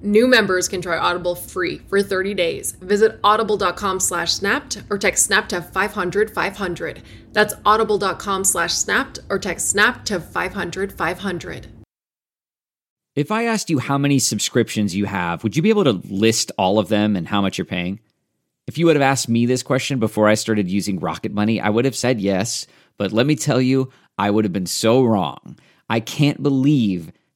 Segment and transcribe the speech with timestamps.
[0.00, 2.72] New members can try Audible free for 30 days.
[2.72, 7.02] Visit audible.com slash snapped or text snap to 500 500.
[7.32, 11.66] That's audible.com slash snapped or text snap to 500 500.
[13.16, 16.52] If I asked you how many subscriptions you have, would you be able to list
[16.56, 17.98] all of them and how much you're paying?
[18.68, 21.70] If you would have asked me this question before I started using Rocket Money, I
[21.70, 22.68] would have said yes.
[22.96, 25.58] But let me tell you, I would have been so wrong.
[25.88, 27.10] I can't believe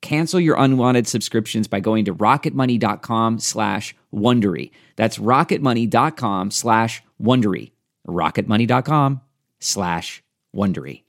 [0.00, 4.70] Cancel your unwanted subscriptions by going to rocketmoney.com slash Wondery.
[4.96, 7.72] That's rocketmoney.com slash Wondery.
[8.06, 9.20] rocketmoney.com
[9.60, 10.22] slash
[10.54, 11.02] Wondery.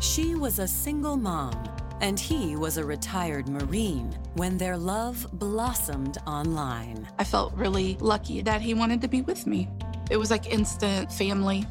[0.00, 1.54] She was a single mom,
[2.00, 7.08] and he was a retired Marine when their love blossomed online.
[7.18, 9.68] I felt really lucky that he wanted to be with me.
[10.10, 11.66] It was like instant family.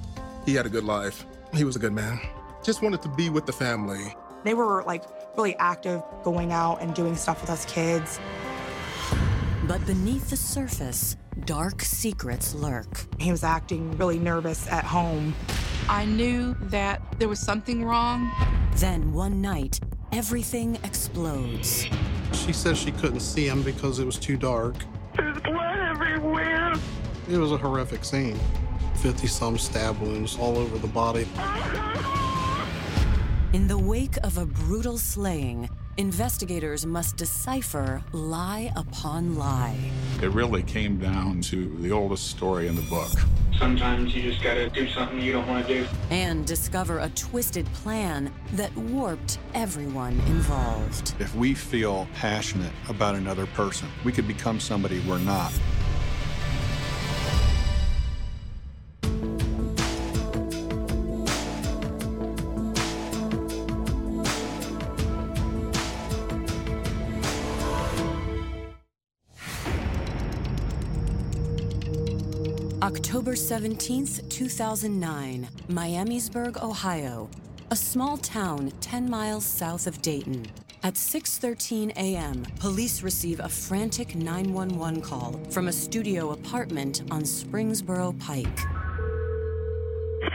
[0.46, 1.26] He had a good life.
[1.54, 2.20] He was a good man.
[2.64, 4.16] Just wanted to be with the family.
[4.44, 5.04] They were like
[5.38, 8.20] really active, going out and doing stuff with us kids.
[9.68, 13.06] But beneath the surface, dark secrets lurk.
[13.20, 15.34] He was acting really nervous at home.
[15.90, 18.32] I knew that there was something wrong.
[18.78, 19.80] Then one night,
[20.12, 21.88] everything explodes.
[22.34, 24.76] She said she couldn't see him because it was too dark.
[25.16, 26.74] There's blood everywhere.
[27.30, 28.40] It was a horrific scene.
[28.98, 31.28] 50 some stab wounds all over the body.
[33.56, 39.80] In the wake of a brutal slaying, investigators must decipher lie upon lie.
[40.22, 43.14] It really came down to the oldest story in the book.
[43.58, 45.88] Sometimes you just gotta do something you don't want to do.
[46.10, 51.16] And discover a twisted plan that warped everyone involved.
[51.20, 55.54] If we feel passionate about another person, we could become somebody we're not.
[72.86, 77.28] October 17th, 2009, Miamisburg, Ohio,
[77.72, 80.46] a small town 10 miles south of Dayton.
[80.84, 88.14] At 6:13 a.m., police receive a frantic 911 call from a studio apartment on Springboro
[88.20, 88.60] Pike.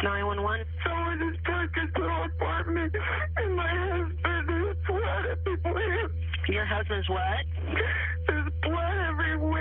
[0.03, 0.67] 911.
[0.85, 2.97] Someone is broke into our apartment,
[3.37, 6.11] and my husband is blood everywhere.
[6.49, 7.45] Your husband's what?
[8.27, 9.60] There's blood everywhere.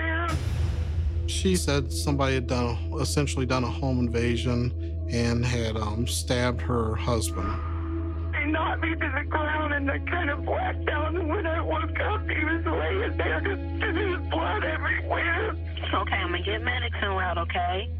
[1.29, 4.73] She said somebody had done essentially done a home invasion
[5.11, 8.33] and had um, stabbed her husband.
[8.33, 11.13] They knocked me to the ground, and I kind of blacked out.
[11.13, 15.51] And when I woke up, he was laying there, just there's blood everywhere.
[15.93, 17.37] Okay, I'm gonna get medics en route.
[17.37, 17.91] Okay.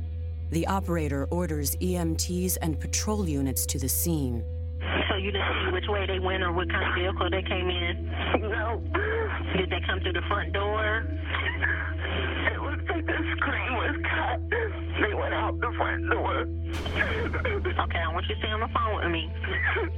[0.50, 4.44] The operator orders EMTs and patrol units to the scene.
[5.07, 7.69] So you didn't see which way they went or what kind of vehicle they came
[7.69, 8.12] in?
[8.41, 8.81] No.
[9.56, 11.06] Did they come through the front door?
[13.00, 14.50] It like the screen was cut.
[14.50, 16.42] They went out the front door.
[16.42, 19.31] okay, I want you to stay on the phone with me.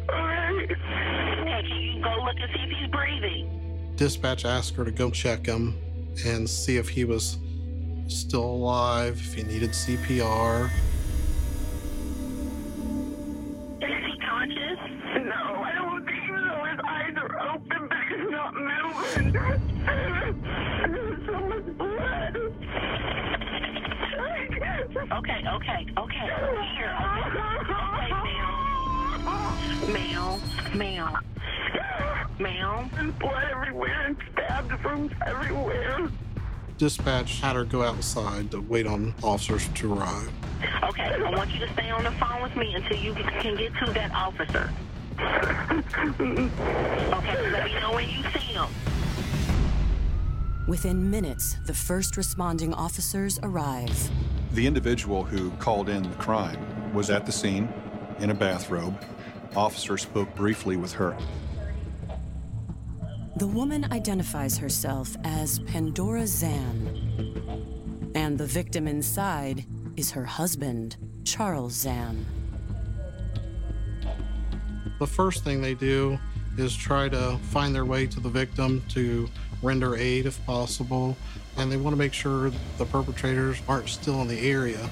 [0.09, 0.67] All right.
[0.69, 3.93] Hey, can you go look and see if he's breathing?
[3.95, 5.75] Dispatch asked her to go check him
[6.25, 7.39] and see if he was
[8.07, 10.69] still alive, if he needed CPR.
[25.21, 26.27] Okay, okay, okay.
[26.73, 27.21] Here, okay.
[27.93, 28.49] Okay, ma'am.
[29.93, 30.41] Ma'am,
[30.75, 31.13] ma'am.
[32.39, 32.89] Ma'am.
[33.19, 36.09] Blood everywhere and stabbed wounds everywhere.
[36.79, 40.31] Dispatch had her go outside to wait on officers to arrive.
[40.85, 43.75] Okay, I want you to stay on the phone with me until you can get
[43.85, 44.71] to that officer.
[45.19, 45.83] okay,
[47.51, 48.67] let me know when you see him.
[50.67, 54.09] Within minutes, the first responding officers arrive.
[54.53, 57.71] The individual who called in the crime was at the scene
[58.19, 59.01] in a bathrobe.
[59.55, 61.17] Officer spoke briefly with her.
[63.37, 68.11] The woman identifies herself as Pandora Zahn.
[68.13, 69.65] And the victim inside
[69.95, 72.25] is her husband, Charles Zahn.
[74.99, 76.19] The first thing they do
[76.57, 79.29] is try to find their way to the victim to
[79.63, 81.15] render aid if possible,
[81.57, 84.89] and they want to make sure the perpetrators aren't still in the area.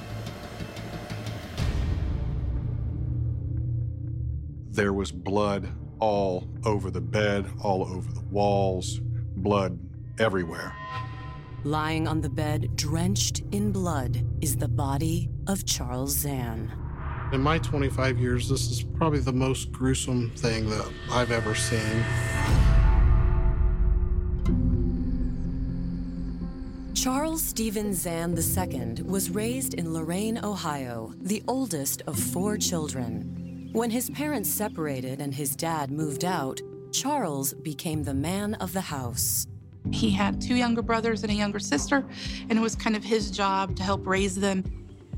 [4.71, 5.67] There was blood
[5.99, 8.99] all over the bed, all over the walls,
[9.35, 9.79] blood
[10.19, 10.73] everywhere.
[11.65, 16.71] Lying on the bed, drenched in blood, is the body of Charles Zahn.
[17.33, 22.03] In my 25 years, this is probably the most gruesome thing that I've ever seen.
[27.11, 33.71] Charles Stephen Zahn II was raised in Lorain, Ohio, the oldest of four children.
[33.71, 36.61] When his parents separated and his dad moved out,
[36.91, 39.47] Charles became the man of the house.
[39.91, 42.07] He had two younger brothers and a younger sister,
[42.47, 44.63] and it was kind of his job to help raise them.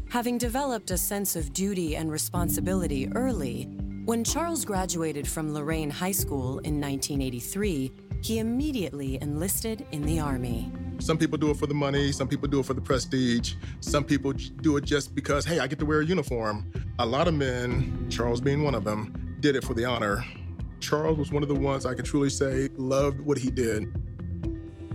[0.09, 3.63] Having developed a sense of duty and responsibility early,
[4.05, 7.91] when Charles graduated from Lorain High School in 1983,
[8.21, 10.71] he immediately enlisted in the Army.
[11.01, 14.03] Some people do it for the money, some people do it for the prestige, some
[14.03, 16.71] people do it just because, hey, I get to wear a uniform.
[16.99, 20.23] A lot of men, Charles being one of them, did it for the honor.
[20.79, 23.91] Charles was one of the ones I can truly say loved what he did.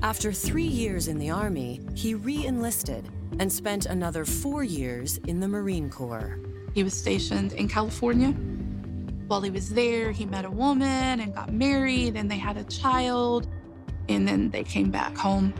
[0.01, 3.11] After three years in the Army, he re enlisted
[3.41, 6.39] and spent another four years in the Marine Corps.
[6.73, 8.31] He was stationed in California.
[9.27, 12.65] While he was there, he met a woman and got married, and they had a
[12.65, 13.49] child,
[14.09, 15.53] and then they came back home.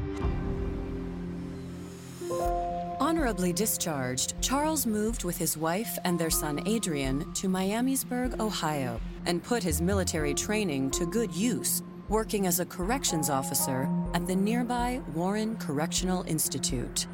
[2.99, 9.43] Honorably discharged, Charles moved with his wife and their son Adrian to Miamisburg, Ohio, and
[9.43, 15.01] put his military training to good use, working as a corrections officer at the nearby
[15.15, 17.07] Warren Correctional Institute.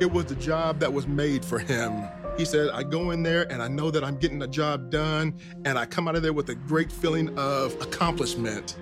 [0.00, 2.08] It was the job that was made for him.
[2.36, 5.34] He said, I go in there and I know that I'm getting a job done,
[5.64, 8.76] and I come out of there with a great feeling of accomplishment.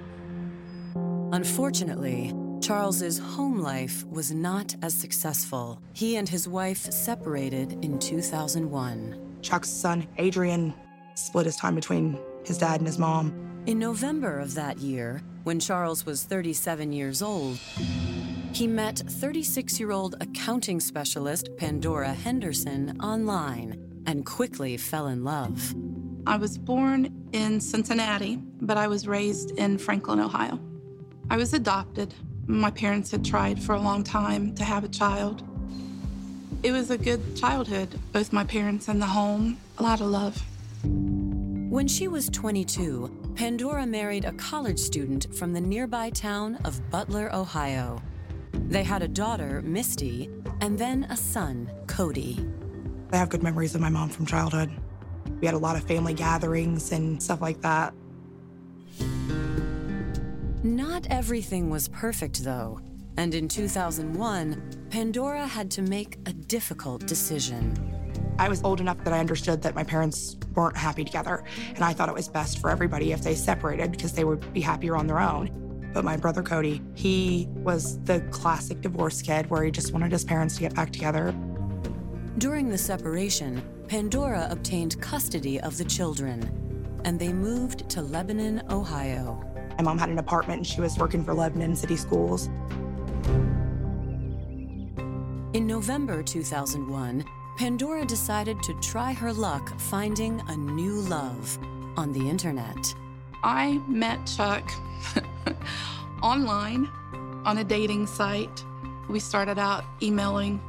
[1.32, 5.80] Unfortunately, Charles's home life was not as successful.
[5.92, 9.38] He and his wife separated in 2001.
[9.42, 10.72] Chuck's son, Adrian,
[11.14, 13.34] split his time between his dad and his mom.
[13.66, 17.58] In November of that year, when Charles was 37 years old,
[18.52, 25.74] he met 36 year old accounting specialist Pandora Henderson online and quickly fell in love.
[26.26, 30.60] I was born in Cincinnati, but I was raised in Franklin, Ohio.
[31.28, 32.14] I was adopted.
[32.46, 35.42] My parents had tried for a long time to have a child.
[36.62, 40.40] It was a good childhood, both my parents and the home, a lot of love.
[40.84, 47.34] When she was 22, Pandora married a college student from the nearby town of Butler,
[47.34, 48.00] Ohio.
[48.52, 50.30] They had a daughter, Misty,
[50.60, 52.38] and then a son, Cody.
[53.12, 54.70] I have good memories of my mom from childhood.
[55.40, 57.92] We had a lot of family gatherings and stuff like that.
[60.66, 62.80] Not everything was perfect, though,
[63.16, 67.72] and in 2001, Pandora had to make a difficult decision.
[68.36, 71.44] I was old enough that I understood that my parents weren't happy together,
[71.76, 74.60] and I thought it was best for everybody if they separated because they would be
[74.60, 75.90] happier on their own.
[75.94, 80.24] But my brother Cody, he was the classic divorce kid where he just wanted his
[80.24, 81.32] parents to get back together.
[82.38, 89.45] During the separation, Pandora obtained custody of the children, and they moved to Lebanon, Ohio.
[89.76, 92.48] My mom had an apartment and she was working for Lebanon City Schools.
[95.52, 97.24] In November 2001,
[97.58, 101.58] Pandora decided to try her luck finding a new love
[101.96, 102.94] on the internet.
[103.42, 104.70] I met Chuck
[106.22, 106.90] online
[107.44, 108.64] on a dating site.
[109.08, 110.60] We started out emailing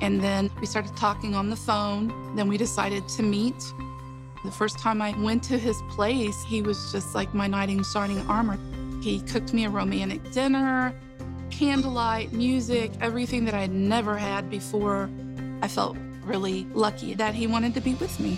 [0.00, 2.34] and then we started talking on the phone.
[2.34, 3.72] Then we decided to meet.
[4.44, 7.82] The first time I went to his place, he was just like my knight in
[7.82, 8.58] shining armor.
[9.02, 10.94] He cooked me a romantic dinner,
[11.50, 15.08] candlelight, music, everything that I'd never had before.
[15.62, 18.36] I felt really lucky that he wanted to be with me.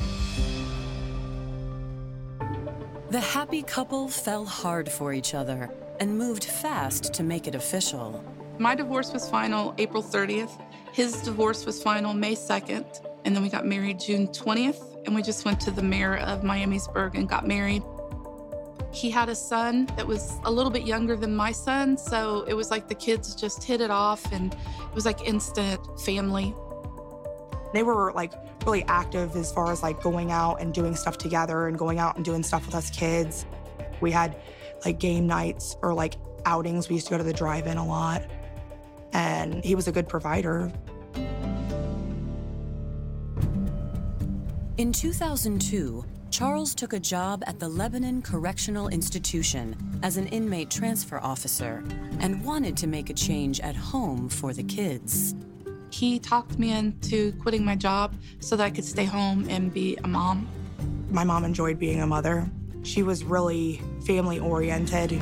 [3.11, 8.23] The happy couple fell hard for each other and moved fast to make it official.
[8.59, 10.61] My divorce was final April 30th.
[10.93, 13.05] His divorce was final May 2nd.
[13.25, 14.96] And then we got married June 20th.
[15.07, 17.83] And we just went to the mayor of Miamisburg and got married.
[18.93, 21.97] He had a son that was a little bit younger than my son.
[21.97, 25.81] So it was like the kids just hit it off and it was like instant
[26.01, 26.55] family.
[27.73, 28.33] They were like
[28.65, 32.17] really active as far as like going out and doing stuff together and going out
[32.17, 33.47] and doing stuff with us kids.
[34.01, 34.37] We had
[34.85, 36.15] like game nights or like
[36.47, 36.89] outings.
[36.89, 38.23] We used to go to the drive in a lot.
[39.13, 40.73] And he was a good provider.
[44.79, 51.19] In 2002, Charles took a job at the Lebanon Correctional Institution as an inmate transfer
[51.21, 51.83] officer
[52.21, 55.35] and wanted to make a change at home for the kids.
[55.89, 59.97] He talked me into quitting my job so that I could stay home and be
[60.05, 60.47] a mom.
[61.11, 62.47] My mom enjoyed being a mother.
[62.83, 65.19] She was really family oriented.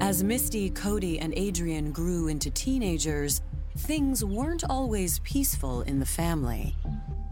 [0.00, 3.42] As Misty, Cody, and Adrian grew into teenagers,
[3.80, 6.76] things weren't always peaceful in the family.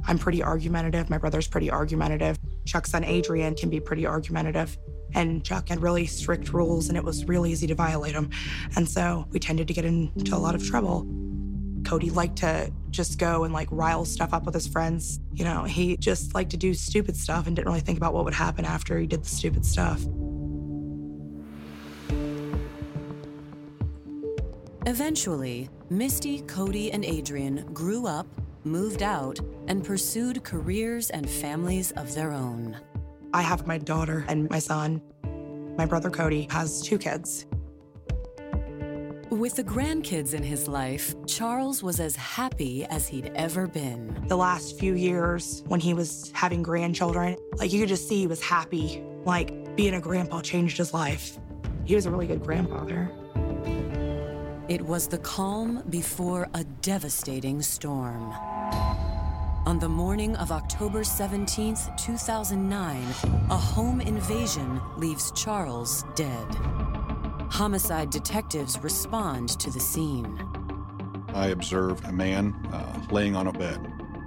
[0.07, 1.11] I'm pretty argumentative.
[1.11, 2.39] My brother's pretty argumentative.
[2.65, 4.77] Chuck's son Adrian can be pretty argumentative.
[5.15, 8.31] And Chuck had really strict rules, and it was real easy to violate them.
[8.77, 11.07] And so we tended to get into a lot of trouble.
[11.85, 15.21] Cody liked to just go and like rile stuff up with his friends.
[15.35, 18.25] You know, he just liked to do stupid stuff and didn't really think about what
[18.25, 20.03] would happen after he did the stupid stuff.
[24.87, 28.27] Eventually, Misty, Cody, and Adrian grew up,
[28.65, 32.79] moved out, and pursued careers and families of their own.
[33.35, 35.03] I have my daughter and my son.
[35.77, 37.47] My brother Cody has two kids.
[39.31, 44.25] With the grandkids in his life, Charles was as happy as he'd ever been.
[44.27, 48.27] The last few years when he was having grandchildren, like you could just see he
[48.27, 49.03] was happy.
[49.25, 51.39] Like being a grandpa changed his life.
[51.85, 53.13] He was a really good grandfather.
[54.69, 58.33] It was the calm before a devastating storm.
[59.65, 63.03] On the morning of October 17th, 2009,
[63.49, 66.47] a home invasion leaves Charles dead.
[67.51, 70.39] Homicide detectives respond to the scene.
[71.33, 73.81] I observed a man uh, laying on a bed.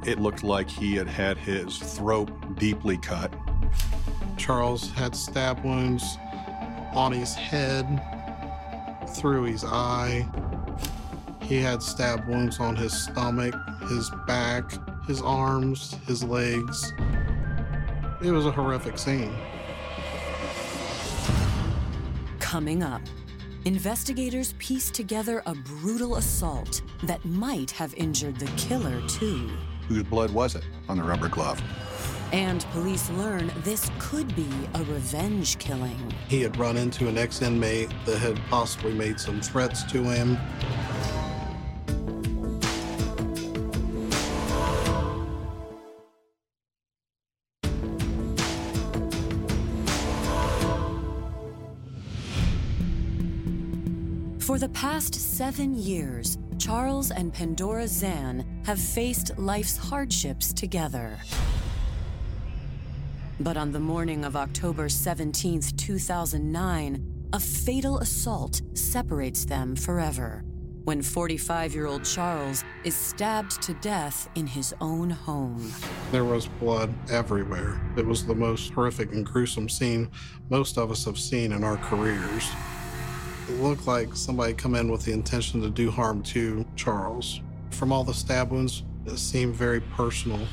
[0.07, 3.31] It looked like he had had his throat deeply cut.
[4.37, 6.17] Charles had stab wounds
[6.93, 8.10] on his head,
[9.13, 10.27] through his eye.
[11.41, 13.55] He had stab wounds on his stomach,
[13.89, 14.71] his back,
[15.07, 16.93] his arms, his legs.
[18.23, 19.33] It was a horrific scene.
[22.39, 23.01] Coming up,
[23.65, 29.49] investigators piece together a brutal assault that might have injured the killer, too.
[29.87, 31.61] Whose blood was it on the rubber glove?
[32.31, 36.13] And police learn this could be a revenge killing.
[36.29, 40.37] He had run into an ex inmate that had possibly made some threats to him.
[54.39, 61.17] For the past seven years, Charles and Pandora Zahn have faced life's hardships together.
[63.43, 70.43] But on the morning of October 17, 2009, a fatal assault separates them forever
[70.83, 75.73] when 45 year old Charles is stabbed to death in his own home.
[76.11, 77.81] There was blood everywhere.
[77.97, 80.11] It was the most horrific and gruesome scene
[80.51, 82.47] most of us have seen in our careers.
[83.49, 87.41] It looked like somebody come in with the intention to do harm to Charles.
[87.71, 90.47] From all the stab wounds, it seemed very personal.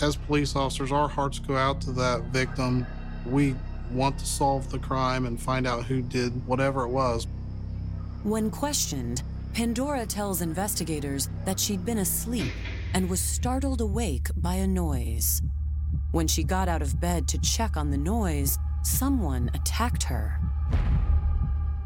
[0.00, 2.86] As police officers, our hearts go out to that victim.
[3.26, 3.56] We
[3.90, 7.26] want to solve the crime and find out who did whatever it was.
[8.22, 9.22] When questioned,
[9.54, 12.52] Pandora tells investigators that she'd been asleep
[12.94, 15.42] and was startled awake by a noise.
[16.12, 20.38] When she got out of bed to check on the noise, someone attacked her.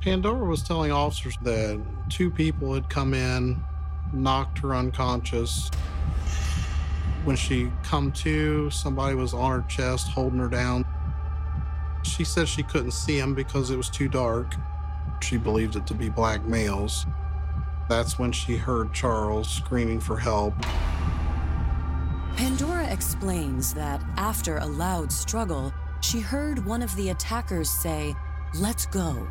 [0.02, 3.62] Pandora was telling officers that two people had come in,
[4.12, 5.70] knocked her unconscious.
[7.24, 10.84] When she come to, somebody was on her chest holding her down.
[12.02, 14.54] She said she couldn't see him because it was too dark.
[15.22, 17.06] She believed it to be black males.
[17.88, 20.54] That's when she heard Charles screaming for help.
[22.36, 28.16] Pandora explains that after a loud struggle, she heard one of the attackers say,
[28.54, 29.28] Let's go.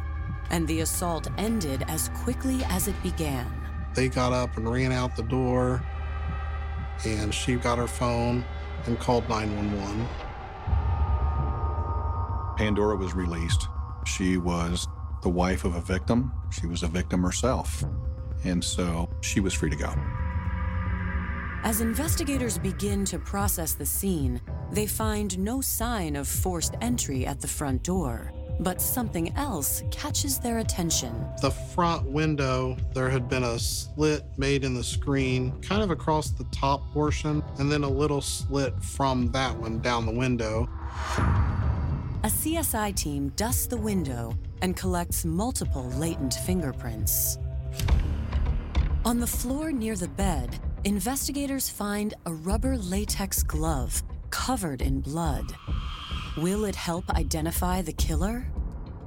[0.50, 3.52] And the assault ended as quickly as it began.
[3.94, 5.84] They got up and ran out the door,
[7.05, 8.46] and she got her phone
[8.86, 10.08] and called 911.
[12.58, 13.67] Pandora was released.
[14.05, 14.88] She was
[15.24, 16.31] the wife of a victim.
[16.51, 17.84] She was a victim herself.
[18.43, 19.93] And so she was free to go.
[21.63, 24.41] As investigators begin to process the scene,
[24.72, 28.34] they find no sign of forced entry at the front door.
[28.62, 31.13] But something else catches their attention.
[31.41, 36.30] The front window, there had been a slit made in the screen, kind of across
[36.30, 40.70] the top portion, and then a little slit from that one down the window.
[42.24, 47.39] A CSI team dusts the window and collects multiple latent fingerprints.
[49.03, 55.56] On the floor near the bed, investigators find a rubber latex glove covered in blood.
[56.38, 58.48] Will it help identify the killer?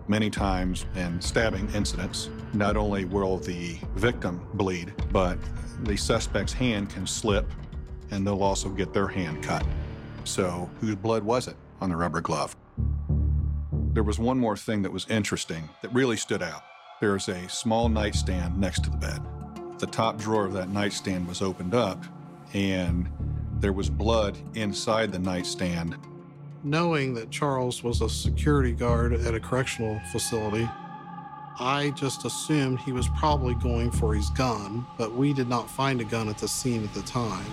[0.08, 5.38] Many times in stabbing incidents, not only will the victim bleed, but
[5.84, 7.50] the suspect's hand can slip
[8.10, 9.64] and they'll also get their hand cut.
[10.24, 12.54] So, whose blood was it on the rubber glove?
[13.94, 16.62] There was one more thing that was interesting that really stood out.
[17.00, 19.22] There's a small nightstand next to the bed.
[19.78, 22.04] The top drawer of that nightstand was opened up,
[22.52, 23.08] and
[23.60, 25.96] there was blood inside the nightstand.
[26.66, 30.66] Knowing that Charles was a security guard at a correctional facility,
[31.60, 36.00] I just assumed he was probably going for his gun, but we did not find
[36.00, 37.44] a gun at the scene at the time.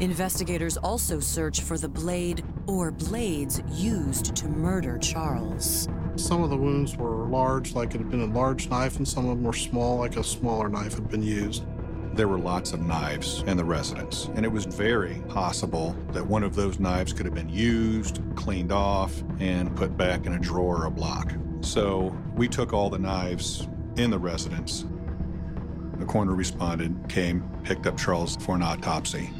[0.00, 5.86] Investigators also search for the blade or blades used to murder Charles.
[6.16, 9.28] Some of the wounds were large, like it had been a large knife, and some
[9.28, 11.64] of them were small, like a smaller knife had been used.
[12.14, 16.44] There were lots of knives in the residence, and it was very possible that one
[16.44, 20.82] of those knives could have been used, cleaned off, and put back in a drawer
[20.82, 21.32] or a block.
[21.60, 23.66] So we took all the knives
[23.96, 24.84] in the residence.
[25.98, 29.30] The coroner responded, came, picked up Charles for an autopsy.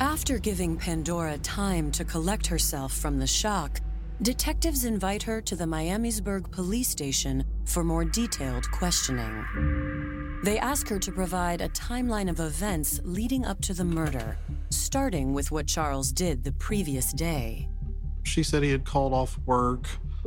[0.00, 3.80] After giving Pandora time to collect herself from the shock,
[4.20, 9.97] detectives invite her to the Miamisburg police station for more detailed questioning.
[10.42, 14.38] They ask her to provide a timeline of events leading up to the murder,
[14.70, 17.68] starting with what Charles did the previous day.
[18.22, 19.86] She said he had called off work.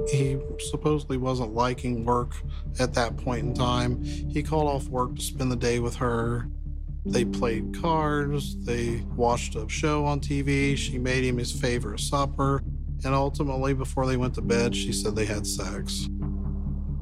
[0.09, 2.33] He supposedly wasn't liking work
[2.79, 4.03] at that point in time.
[4.03, 6.47] He called off work to spend the day with her.
[7.05, 12.61] They played cards, they watched a show on TV, she made him his favorite supper,
[13.03, 16.07] and ultimately, before they went to bed, she said they had sex.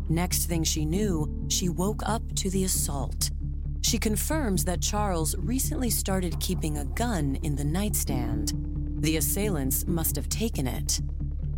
[0.10, 3.30] Next thing she knew, she woke up to the assault.
[3.82, 8.54] She confirms that Charles recently started keeping a gun in the nightstand.
[9.02, 11.00] The assailants must have taken it.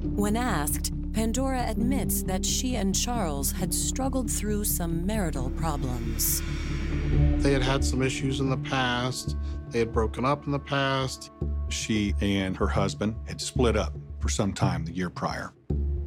[0.01, 6.41] When asked, Pandora admits that she and Charles had struggled through some marital problems.
[7.37, 9.37] They had had some issues in the past.
[9.69, 11.31] They had broken up in the past.
[11.69, 15.53] She and her husband had split up for some time the year prior.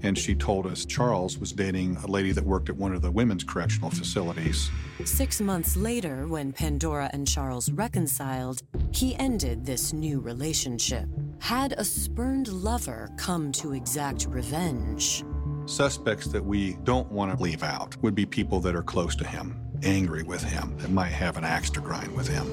[0.04, 3.10] And she told us Charles was dating a lady that worked at one of the
[3.10, 4.70] women's correctional facilities.
[5.06, 8.62] Six months later, when Pandora and Charles reconciled,
[8.92, 11.08] he ended this new relationship.
[11.38, 15.24] Had a spurned lover come to exact revenge?
[15.64, 19.26] Suspects that we don't want to leave out would be people that are close to
[19.26, 22.46] him, angry with him, that might have an axe to grind with him.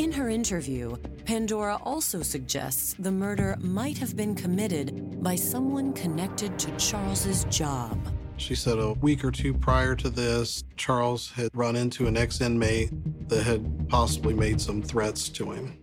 [0.00, 6.58] In her interview, Pandora also suggests the murder might have been committed by someone connected
[6.58, 7.98] to Charles's job.
[8.38, 12.40] She said a week or two prior to this, Charles had run into an ex
[12.40, 12.88] inmate
[13.28, 15.76] that had possibly made some threats to him.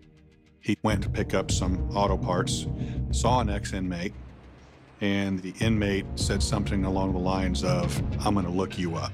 [0.62, 2.66] He went to pick up some auto parts,
[3.12, 4.16] saw an ex inmate,
[5.00, 9.14] and the inmate said something along the lines of, I'm going to look you up.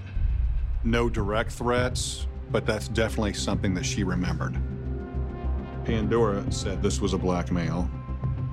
[0.86, 4.58] No direct threats, but that's definitely something that she remembered.
[5.86, 7.89] Pandora said this was a black male.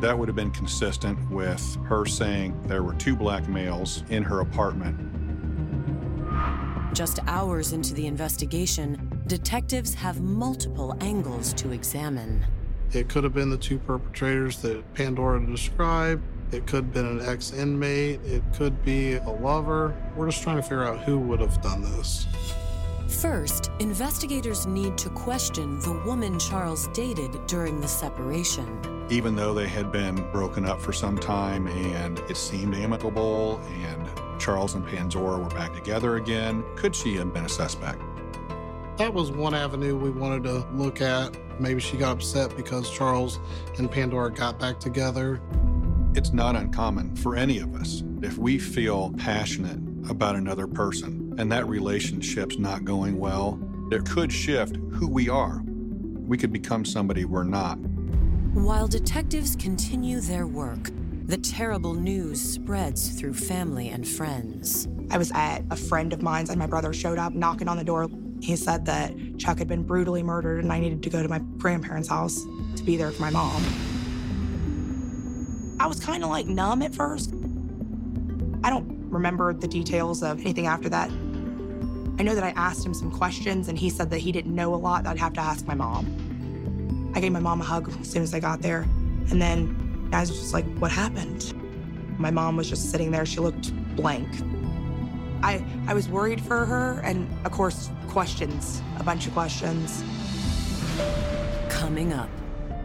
[0.01, 4.41] That would have been consistent with her saying there were two black males in her
[4.41, 4.99] apartment.
[6.95, 12.45] Just hours into the investigation, detectives have multiple angles to examine.
[12.93, 16.25] It could have been the two perpetrators that Pandora described.
[16.53, 18.21] It could have been an ex inmate.
[18.25, 19.95] It could be a lover.
[20.17, 22.27] We're just trying to figure out who would have done this.
[23.11, 29.07] First, investigators need to question the woman Charles dated during the separation.
[29.11, 34.09] Even though they had been broken up for some time and it seemed amicable and
[34.41, 38.01] Charles and Pandora were back together again, could she have been a suspect?
[38.97, 41.37] That was one avenue we wanted to look at.
[41.61, 43.41] Maybe she got upset because Charles
[43.77, 45.43] and Pandora got back together.
[46.15, 51.51] It's not uncommon for any of us if we feel passionate about another person and
[51.53, 53.61] that relationship's not going well,
[53.91, 55.63] it could shift who we are.
[55.65, 57.77] We could become somebody we're not.
[58.55, 60.91] While detectives continue their work,
[61.27, 64.89] the terrible news spreads through family and friends.
[65.11, 67.85] I was at a friend of mine's and my brother showed up knocking on the
[67.85, 68.09] door.
[68.41, 71.39] He said that Chuck had been brutally murdered and I needed to go to my
[71.59, 72.45] grandparents' house
[72.77, 73.65] to be there for my mom.
[75.81, 77.33] I was kind of like numb at first.
[78.63, 81.11] I don't remember the details of anything after that.
[82.19, 84.75] I know that I asked him some questions and he said that he didn't know
[84.75, 87.13] a lot that I'd have to ask my mom.
[87.15, 88.83] I gave my mom a hug as soon as I got there.
[89.31, 91.55] And then I was just like, what happened?
[92.19, 93.25] My mom was just sitting there.
[93.25, 94.29] She looked blank.
[95.43, 100.05] I, I was worried for her and, of course, questions, a bunch of questions.
[101.71, 102.29] Coming up,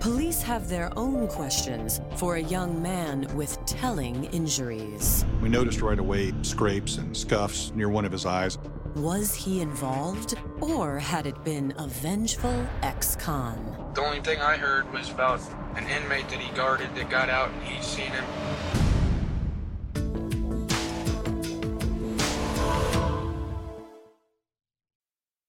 [0.06, 5.26] police have their own questions for a young man with telling injuries.
[5.42, 8.60] We noticed right away scrapes and scuffs near one of his eyes.
[8.94, 13.58] Was he involved, or had it been a vengeful ex con?
[13.96, 15.42] The only thing I heard was about
[15.76, 18.85] an inmate that he guarded that got out and he's seen him.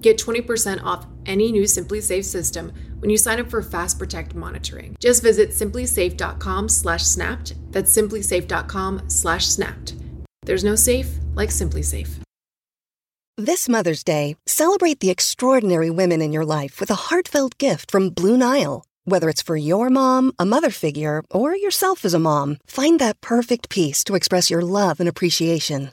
[0.00, 4.96] Get 20% off any new SimpliSafe system when you sign up for Fast Protect monitoring.
[5.00, 7.72] Just visit simplisafe.com/snapped.
[7.72, 9.94] That's simplisafe.com/snapped.
[10.42, 12.20] There's no safe like SimpliSafe.
[13.38, 18.10] This Mother's Day, celebrate the extraordinary women in your life with a heartfelt gift from
[18.10, 18.84] Blue Nile.
[19.04, 23.20] Whether it's for your mom, a mother figure, or yourself as a mom, find that
[23.20, 25.92] perfect piece to express your love and appreciation.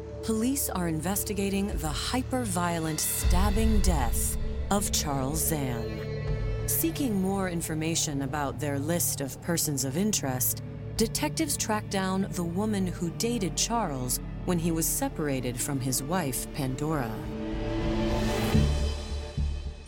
[0.23, 4.37] police are investigating the hyper-violent stabbing death
[4.69, 5.99] of Charles Zahn.
[6.67, 10.61] Seeking more information about their list of persons of interest,
[10.95, 16.45] detectives track down the woman who dated Charles when he was separated from his wife,
[16.53, 17.11] Pandora.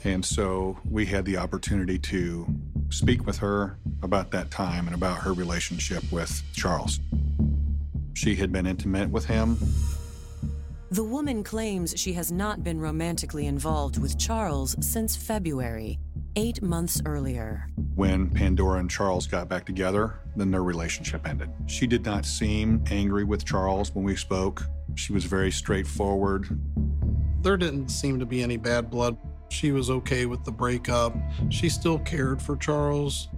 [0.03, 2.47] And so we had the opportunity to
[2.89, 6.99] speak with her about that time and about her relationship with Charles.
[8.15, 9.57] She had been intimate with him.
[10.93, 15.97] The woman claims she has not been romantically involved with Charles since February,
[16.35, 17.65] eight months earlier.
[17.95, 21.49] When Pandora and Charles got back together, then their relationship ended.
[21.65, 24.61] She did not seem angry with Charles when we spoke.
[24.93, 26.47] She was very straightforward.
[27.41, 29.17] There didn't seem to be any bad blood.
[29.49, 31.15] She was okay with the breakup.
[31.49, 33.29] She still cared for Charles.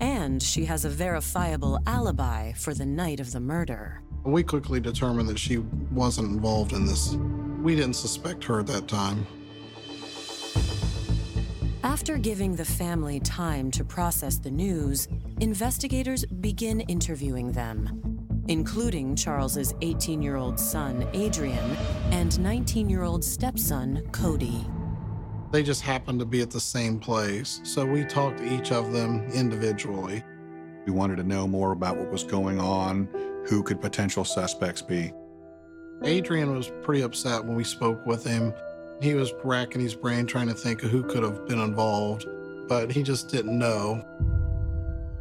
[0.00, 4.02] And she has a verifiable alibi for the night of the murder.
[4.24, 7.14] We quickly determined that she wasn't involved in this.
[7.62, 9.26] We didn't suspect her at that time.
[11.82, 15.08] After giving the family time to process the news,
[15.40, 21.76] investigators begin interviewing them, including Charles's 18-year-old son, Adrian,
[22.10, 24.66] and 19-year-old stepson, Cody.
[25.50, 28.92] They just happened to be at the same place, so we talked to each of
[28.92, 30.22] them individually.
[30.86, 33.08] We wanted to know more about what was going on,
[33.48, 35.12] who could potential suspects be.
[36.04, 38.52] Adrian was pretty upset when we spoke with him.
[39.00, 42.26] He was racking his brain trying to think of who could have been involved,
[42.68, 44.04] but he just didn't know.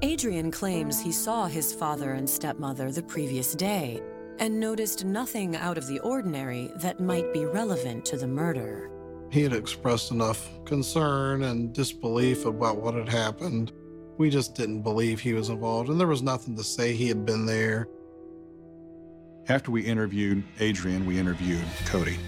[0.04, 4.00] Adrian claims he saw his father and stepmother the previous day
[4.40, 8.92] and noticed nothing out of the ordinary that might be relevant to the murder.
[9.32, 13.72] He had expressed enough concern and disbelief about what had happened.
[14.18, 17.26] We just didn't believe he was involved, and there was nothing to say he had
[17.26, 17.88] been there.
[19.50, 22.20] After we interviewed Adrian, we interviewed Cody.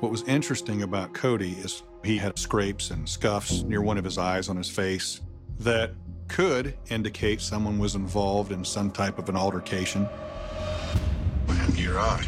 [0.00, 4.16] What was interesting about Cody is he had scrapes and scuffs near one of his
[4.16, 5.20] eyes on his face
[5.60, 5.92] that
[6.28, 10.04] could indicate someone was involved in some type of an altercation.
[11.44, 12.26] What happened to your eye?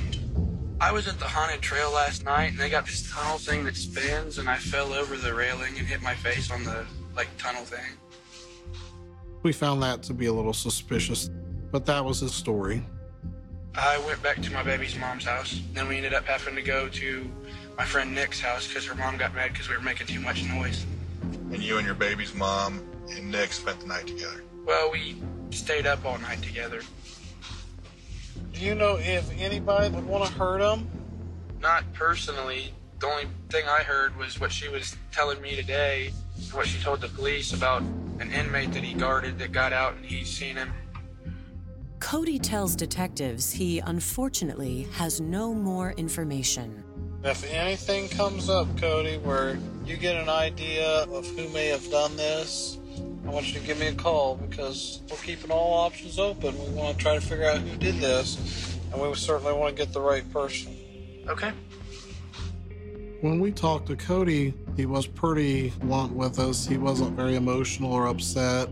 [0.78, 3.76] I was at the haunted trail last night, and they got this tunnel thing that
[3.76, 6.84] spins, and I fell over the railing and hit my face on the
[7.16, 7.96] like tunnel thing.
[9.42, 11.30] We found that to be a little suspicious,
[11.72, 12.84] but that was his story.
[13.78, 15.60] I went back to my baby's mom's house.
[15.74, 17.30] Then we ended up having to go to
[17.76, 20.42] my friend Nick's house because her mom got mad because we were making too much
[20.44, 20.86] noise.
[21.22, 24.42] And you and your baby's mom and Nick spent the night together.
[24.64, 25.16] Well, we
[25.50, 26.80] stayed up all night together.
[28.52, 30.88] Do you know if anybody would want to hurt him?
[31.60, 32.72] Not personally.
[32.98, 36.12] The only thing I heard was what she was telling me today,
[36.52, 40.04] what she told the police about an inmate that he guarded that got out and
[40.06, 40.72] he's seen him.
[42.00, 46.84] Cody tells detectives he unfortunately has no more information.
[47.24, 52.14] If anything comes up, Cody, where you get an idea of who may have done
[52.16, 52.78] this,
[53.26, 56.56] I want you to give me a call because we're keeping all options open.
[56.58, 59.82] We want to try to figure out who did this, and we certainly want to
[59.82, 60.76] get the right person.
[61.26, 61.52] Okay.
[63.22, 66.66] When we talked to Cody, he was pretty blunt with us.
[66.66, 68.68] He wasn't very emotional or upset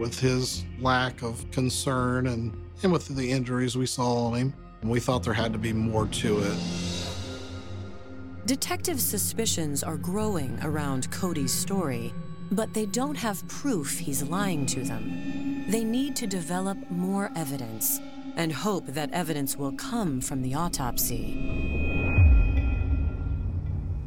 [0.00, 4.54] with his lack of concern and, and with the injuries we saw on him.
[4.82, 6.58] We thought there had to be more to it.
[8.46, 12.14] Detective suspicions are growing around Cody's story,
[12.50, 15.66] but they don't have proof he's lying to them.
[15.68, 18.00] They need to develop more evidence
[18.36, 21.36] and hope that evidence will come from the autopsy.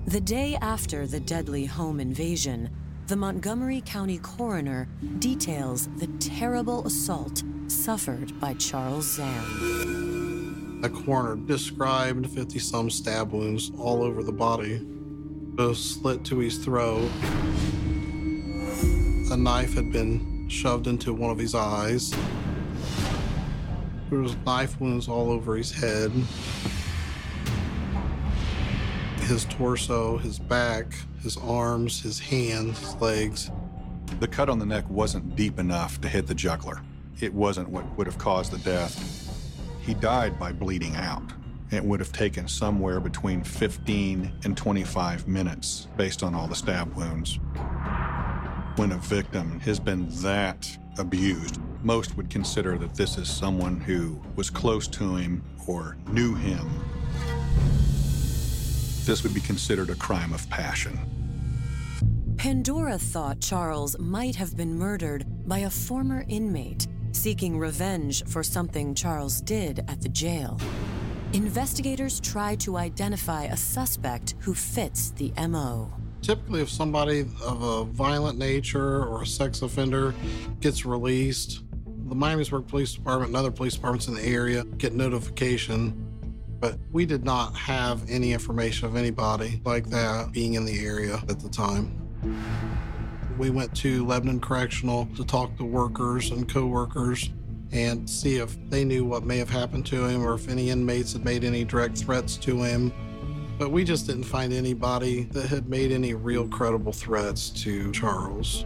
[0.08, 2.72] The day after the deadly home invasion,
[3.14, 4.88] the Montgomery County coroner
[5.20, 10.82] details the terrible assault suffered by Charles Zahn.
[10.82, 14.84] The coroner described 50 some stab wounds all over the body,
[15.60, 17.08] a slit to his throat.
[19.30, 22.16] A knife had been shoved into one of his eyes.
[24.10, 26.12] There was knife wounds all over his head.
[29.24, 33.52] His torso, his back, his arms, his hands, his legs.
[34.20, 36.82] The cut on the neck wasn't deep enough to hit the jugular.
[37.20, 39.30] It wasn't what would have caused the death.
[39.82, 41.24] He died by bleeding out.
[41.72, 46.94] It would have taken somewhere between 15 and 25 minutes based on all the stab
[46.94, 47.40] wounds.
[48.76, 54.22] When a victim has been that abused, most would consider that this is someone who
[54.36, 56.70] was close to him or knew him.
[59.06, 60.98] This would be considered a crime of passion.
[62.38, 68.96] Pandora thought Charles might have been murdered by a former inmate seeking revenge for something
[68.96, 70.60] Charles did at the jail.
[71.34, 75.92] Investigators try to identify a suspect who fits the MO.
[76.22, 80.14] Typically, if somebody of a violent nature or a sex offender
[80.62, 81.64] gets released,
[82.08, 86.13] the Miamisburg Police Department and other police departments in the area get notification.
[86.64, 91.22] But we did not have any information of anybody like that being in the area
[91.28, 91.92] at the time.
[93.38, 97.32] We went to Lebanon Correctional to talk to workers and co-workers
[97.74, 101.12] and see if they knew what may have happened to him or if any inmates
[101.12, 102.94] had made any direct threats to him.
[103.60, 108.64] But we just didn't find anybody that had made any real credible threats to Charles.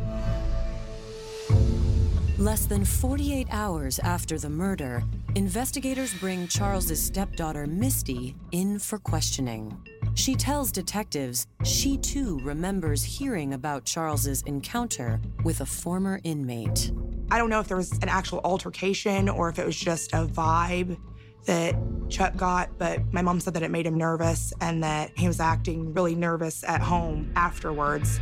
[2.38, 5.04] Less than 48 hours after the murder,
[5.38, 9.78] investigators bring Charles's stepdaughter Misty in for questioning.
[10.16, 16.92] She tells detectives she too remembers hearing about Charles's encounter with a former inmate.
[17.30, 20.26] I don't know if there was an actual altercation or if it was just a
[20.26, 20.98] vibe
[21.46, 21.76] that
[22.10, 25.40] Chuck got, but my mom said that it made him nervous and that he was
[25.40, 28.20] acting really nervous at home afterwards.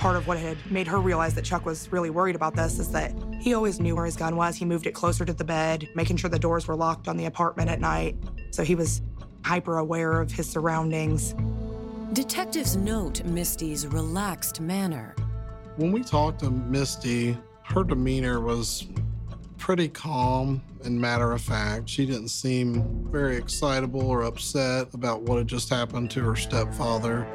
[0.00, 2.90] Part of what had made her realize that Chuck was really worried about this is
[2.90, 4.56] that he always knew where his gun was.
[4.56, 7.24] He moved it closer to the bed, making sure the doors were locked on the
[7.24, 8.16] apartment at night.
[8.50, 9.02] So he was
[9.44, 11.34] hyper aware of his surroundings.
[12.12, 15.14] Detectives note Misty's relaxed manner.
[15.76, 18.86] When we talked to Misty, her demeanor was
[19.56, 21.88] pretty calm and matter of fact.
[21.88, 27.26] She didn't seem very excitable or upset about what had just happened to her stepfather.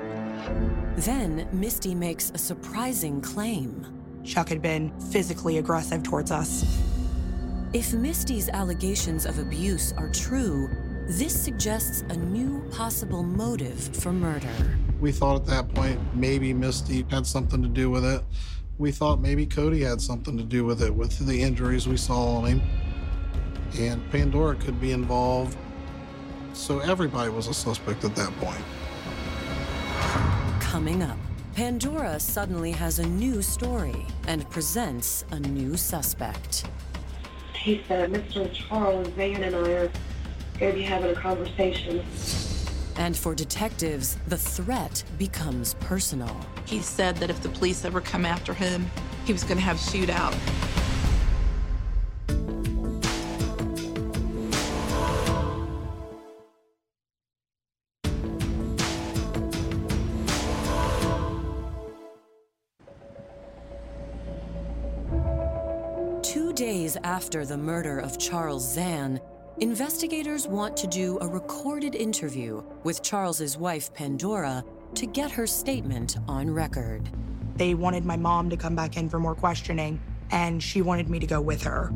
[0.97, 3.85] Then Misty makes a surprising claim.
[4.25, 6.81] Chuck had been physically aggressive towards us.
[7.73, 10.69] If Misty's allegations of abuse are true,
[11.07, 14.49] this suggests a new possible motive for murder.
[14.99, 18.23] We thought at that point maybe Misty had something to do with it.
[18.77, 22.37] We thought maybe Cody had something to do with it with the injuries we saw
[22.37, 22.61] on him.
[23.77, 25.57] And Pandora could be involved.
[26.53, 28.63] So everybody was a suspect at that point.
[30.61, 31.17] Coming up,
[31.55, 36.67] Pandora suddenly has a new story and presents a new suspect.
[37.53, 38.51] He said, Mr.
[38.51, 39.91] Charles Van and I are
[40.59, 42.03] going to be having a conversation.
[42.97, 46.37] And for detectives, the threat becomes personal.
[46.65, 48.91] He said that if the police ever come after him,
[49.23, 50.64] he was going to have a shootout.
[67.15, 69.21] After the murder of Charles Zahn,
[69.61, 76.17] investigators want to do a recorded interview with Charles's wife Pandora to get her statement
[76.27, 77.09] on record.
[77.55, 80.01] They wanted my mom to come back in for more questioning,
[80.31, 81.93] and she wanted me to go with her.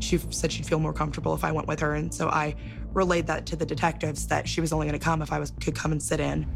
[0.00, 2.56] She said she'd feel more comfortable if I went with her, and so I
[2.92, 5.54] relayed that to the detectives that she was only going to come if I was
[5.62, 6.46] could come and sit in.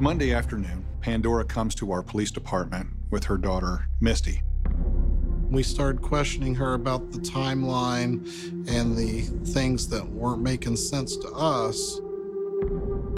[0.00, 4.42] Monday afternoon, Pandora comes to our police department with her daughter, Misty.
[5.52, 8.26] We started questioning her about the timeline
[8.70, 9.20] and the
[9.52, 12.00] things that weren't making sense to us.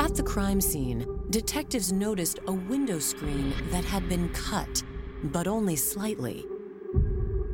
[0.01, 4.83] At the crime scene, detectives noticed a window screen that had been cut,
[5.23, 6.45] but only slightly.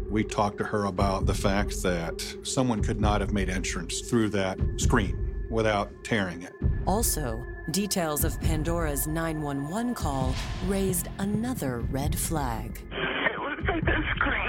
[0.09, 4.31] We talked to her about the fact that someone could not have made entrance through
[4.31, 6.55] that screen without tearing it.
[6.87, 10.35] Also, details of Pandora's 911 call
[10.67, 12.81] raised another red flag.
[12.91, 14.40] It looks like the screen was cut.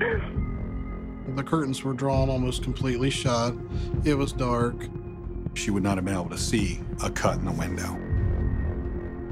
[0.00, 3.54] The curtains were drawn almost completely shut.
[4.04, 4.88] It was dark.
[5.54, 7.98] She would not have been able to see a cut in the window.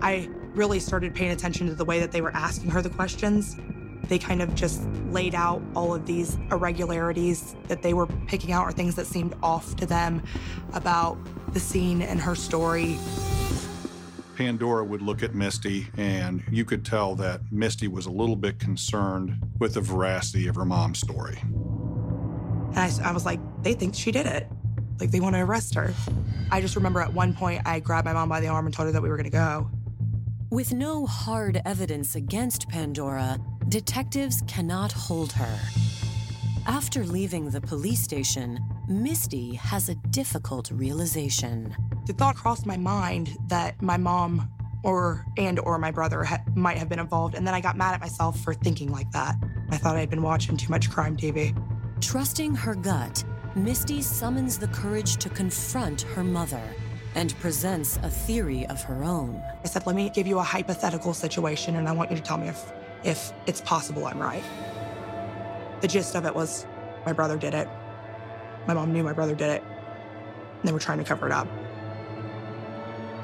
[0.03, 3.57] I really started paying attention to the way that they were asking her the questions.
[4.05, 8.65] They kind of just laid out all of these irregularities that they were picking out
[8.65, 10.23] or things that seemed off to them
[10.73, 11.19] about
[11.53, 12.99] the scene and her story.
[14.39, 18.61] Pandora would look at Misty, and you could tell that Misty was a little bit
[18.61, 21.41] concerned with the veracity of her mom's story.
[21.43, 24.47] And I, I was like, they think she did it.
[25.01, 25.93] Like they want to arrest her.
[26.53, 28.87] I just remember at one point I grabbed my mom by the arm and told
[28.87, 29.69] her that we were going to go.
[30.51, 35.59] With no hard evidence against Pandora, detectives cannot hold her.
[36.65, 41.75] After leaving the police station, Misty has a difficult realization.
[42.09, 44.51] The thought crossed my mind that my mom
[44.83, 47.93] or and or my brother ha- might have been involved and then I got mad
[47.93, 49.35] at myself for thinking like that.
[49.71, 51.55] I thought I had been watching too much crime TV.
[52.01, 53.23] Trusting her gut,
[53.55, 56.63] Misty summons the courage to confront her mother
[57.15, 59.43] and presents a theory of her own.
[59.63, 62.39] I said, "Let me give you a hypothetical situation and I want you to tell
[62.39, 62.73] me if
[63.05, 64.45] if it's possible I'm right."
[65.83, 66.65] The gist of it was
[67.05, 67.69] my brother did it.
[68.67, 69.63] My mom knew my brother did it.
[69.63, 71.47] And they were trying to cover it up.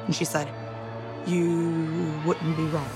[0.06, 0.48] And she said,
[1.26, 2.90] You wouldn't be wrong.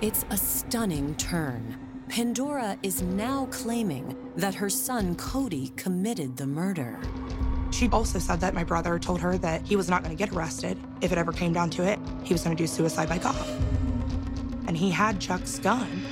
[0.00, 1.76] It's a stunning turn.
[2.08, 7.00] Pandora is now claiming that her son Cody committed the murder.
[7.72, 10.34] She also said that my brother told her that he was not going to get
[10.34, 10.78] arrested.
[11.00, 13.36] If it ever came down to it, he was going to do suicide by cop.
[14.66, 16.02] And he had Chuck's gun.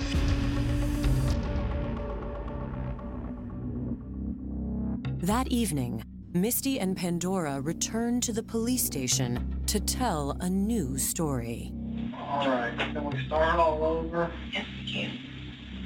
[5.18, 6.04] That evening,
[6.36, 11.72] Misty and Pandora return to the police station to tell a new story.
[12.12, 14.32] All right, can we start all over?
[14.50, 15.16] Yes, we can.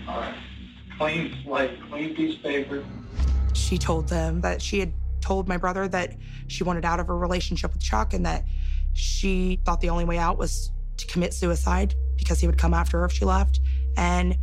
[0.08, 0.34] All right.
[0.96, 2.82] Clean slate, clean piece of paper.
[3.52, 7.18] She told them that she had told my brother that she wanted out of her
[7.18, 8.46] relationship with Chuck and that
[8.94, 13.00] she thought the only way out was to commit suicide because he would come after
[13.00, 13.60] her if she left.
[13.98, 14.34] And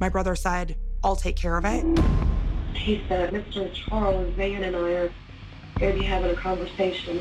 [0.00, 1.84] my brother said, I'll take care of it.
[2.74, 3.70] He said, Mr.
[3.74, 5.12] Charles Zahn and I are
[5.78, 7.20] going to be having a conversation.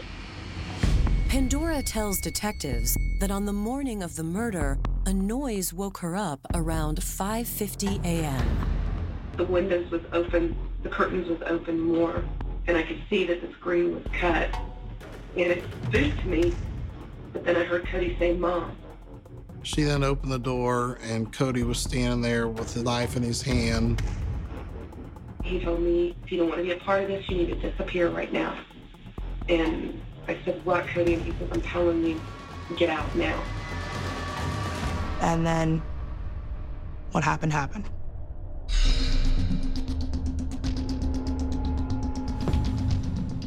[1.29, 6.39] Pandora tells detectives that on the morning of the murder, a noise woke her up
[6.53, 8.45] around 5:50 a.m.
[9.37, 12.23] The windows was open, the curtains was open more,
[12.67, 14.49] and I could see that the screen was cut.
[15.37, 16.53] And it spooked me,
[17.31, 18.75] but then I heard Cody say, Mom.
[19.63, 23.41] She then opened the door, and Cody was standing there with the knife in his
[23.41, 24.01] hand.
[25.43, 27.49] He told me, if you don't want to be a part of this, you need
[27.49, 28.57] to disappear right now.
[29.49, 31.15] And I said, what, Cody?
[31.15, 32.21] And he says, I'm telling you,
[32.77, 33.41] get out now.
[35.19, 35.81] And then
[37.11, 37.89] what happened happened.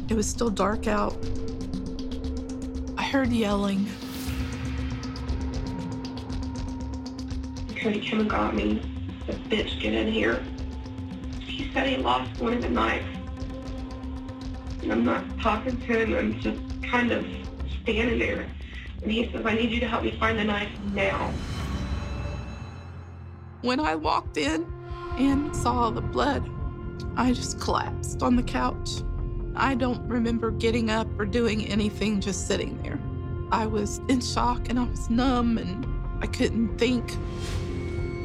[0.07, 1.17] It was still dark out.
[2.97, 3.87] I heard yelling.
[7.75, 8.81] Cody came and got me.
[9.25, 10.43] The bitch, get in here.
[11.75, 13.05] Said he lost one of the knives.
[14.81, 16.15] And I'm not talking to him.
[16.15, 17.25] I'm just kind of
[17.83, 18.45] standing there.
[19.03, 21.33] And he says, I need you to help me find the knife now.
[23.61, 24.65] When I walked in
[25.17, 26.49] and saw the blood,
[27.17, 28.91] I just collapsed on the couch.
[29.53, 33.01] I don't remember getting up or doing anything, just sitting there.
[33.51, 35.85] I was in shock and I was numb and
[36.23, 37.17] I couldn't think.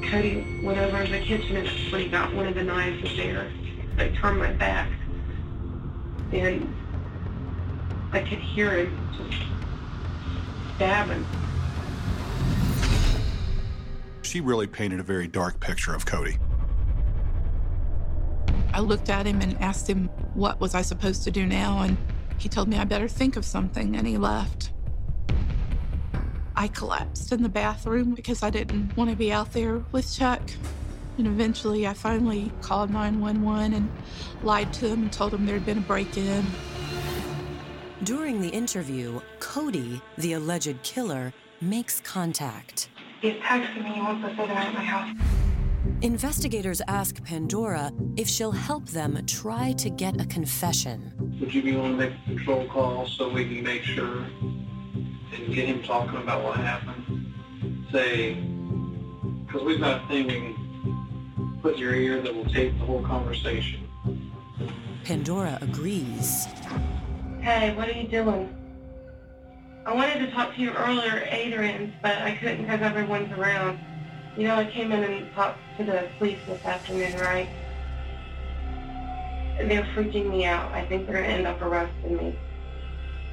[0.08, 3.16] Cody went over to the kitchen and when he got one of the knives was
[3.16, 3.50] there.
[3.98, 4.90] I turned my back
[6.32, 6.74] and
[8.12, 9.42] I could hear him just
[10.76, 11.26] stabbing.
[14.22, 16.38] She really painted a very dark picture of Cody.
[18.72, 21.96] I looked at him and asked him what was I supposed to do now and
[22.38, 24.69] he told me I better think of something and he left.
[26.60, 30.42] I collapsed in the bathroom because I didn't want to be out there with Chuck.
[31.16, 33.90] And eventually I finally called 911 and
[34.42, 36.44] lied to him and told him there had been a break in.
[38.02, 41.32] During the interview, Cody, the alleged killer,
[41.62, 42.90] makes contact.
[43.22, 43.92] He's texting me.
[43.94, 45.16] He wants to stay the at my house.
[46.02, 51.10] Investigators ask Pandora if she'll help them try to get a confession.
[51.40, 54.26] Would you be willing to make a control call so we can make sure
[55.34, 57.34] and get him talking about what happened?
[57.92, 58.34] Say,
[59.46, 62.84] because we've got a thing we can put in your ear that will tape the
[62.84, 63.88] whole conversation.
[65.04, 66.46] Pandora agrees.
[67.40, 68.56] Hey, what are you doing?
[69.86, 73.78] I wanted to talk to you earlier at Adrian's, but I couldn't because everyone's around.
[74.36, 77.48] You know, I came in and talked to the police this afternoon, right?
[79.58, 80.70] They're freaking me out.
[80.72, 82.38] I think they're going to end up arresting me.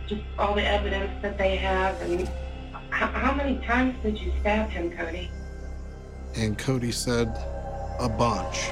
[0.07, 2.29] Just all the evidence that they have, and h-
[2.91, 5.29] how many times did you stab him, Cody?
[6.35, 7.27] And Cody said,
[7.99, 8.69] a bunch.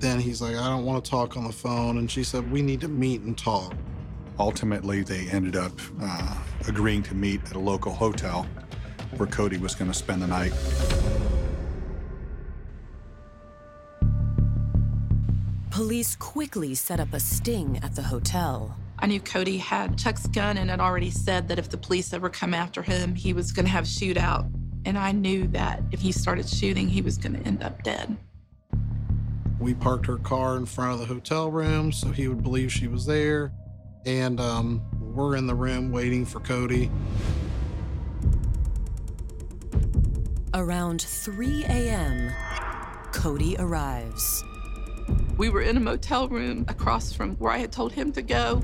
[0.00, 1.98] Then he's like, I don't want to talk on the phone.
[1.98, 3.74] And she said, we need to meet and talk.
[4.38, 6.34] Ultimately, they ended up uh,
[6.66, 8.46] agreeing to meet at a local hotel
[9.16, 10.52] where Cody was going to spend the night.
[15.80, 18.76] Police quickly set up a sting at the hotel.
[18.98, 22.28] I knew Cody had Chuck's gun and had already said that if the police ever
[22.28, 24.52] come after him, he was going to have a shootout.
[24.84, 28.14] And I knew that if he started shooting, he was going to end up dead.
[29.58, 32.86] We parked her car in front of the hotel room so he would believe she
[32.86, 33.50] was there.
[34.04, 36.90] And um, we're in the room waiting for Cody.
[40.52, 42.30] Around 3 a.m.,
[43.12, 44.44] Cody arrives.
[45.40, 48.56] We were in a motel room across from where I had told him to go.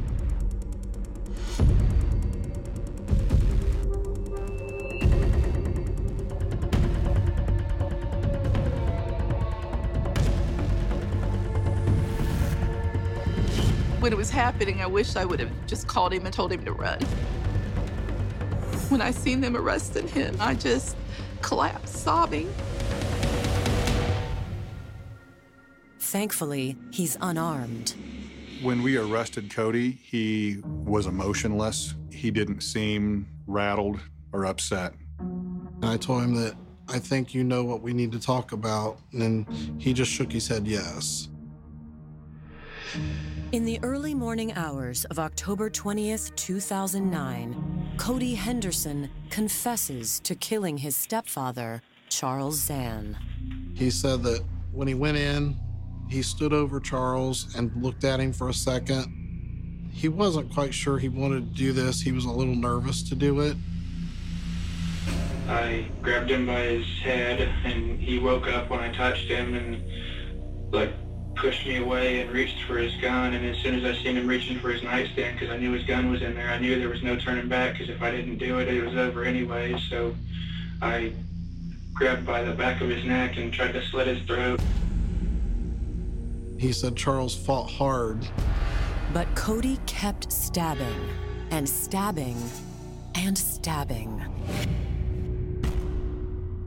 [14.00, 16.62] When it was happening, I wish I would have just called him and told him
[16.66, 17.00] to run.
[18.90, 20.94] When I seen them arresting him, I just
[21.40, 22.52] collapsed sobbing.
[26.06, 27.96] Thankfully, he's unarmed.
[28.62, 31.96] When we arrested Cody, he was emotionless.
[32.12, 33.98] He didn't seem rattled
[34.32, 34.94] or upset.
[35.18, 36.54] And I told him that
[36.88, 39.00] I think you know what we need to talk about.
[39.12, 39.48] And
[39.78, 41.28] he just shook his head yes.
[43.50, 50.94] In the early morning hours of October 20th, 2009, Cody Henderson confesses to killing his
[50.94, 53.16] stepfather, Charles Zahn.
[53.74, 55.56] He said that when he went in,
[56.08, 59.12] he stood over Charles and looked at him for a second.
[59.92, 62.00] He wasn't quite sure he wanted to do this.
[62.00, 63.56] He was a little nervous to do it.
[65.48, 69.82] I grabbed him by his head and he woke up when I touched him and
[70.72, 70.92] like
[71.36, 74.26] pushed me away and reached for his gun and as soon as I seen him
[74.26, 76.88] reaching for his nightstand because I knew his gun was in there, I knew there
[76.88, 79.78] was no turning back because if I didn't do it, it was over anyway.
[79.88, 80.14] So
[80.82, 81.12] I
[81.94, 84.60] grabbed by the back of his neck and tried to slit his throat.
[86.58, 88.26] He said Charles fought hard.
[89.12, 91.08] But Cody kept stabbing
[91.50, 92.36] and stabbing
[93.14, 94.20] and stabbing.